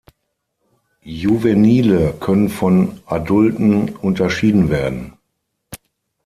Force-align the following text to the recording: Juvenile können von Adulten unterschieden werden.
Juvenile 1.03 2.13
können 2.19 2.49
von 2.49 2.99
Adulten 3.05 3.95
unterschieden 3.97 4.71
werden. 4.71 5.13